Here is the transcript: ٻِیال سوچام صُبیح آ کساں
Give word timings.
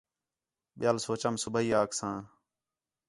ٻِیال 0.79 0.97
سوچام 1.05 1.35
صُبیح 1.43 1.71
آ 1.79 1.81
کساں 1.89 2.17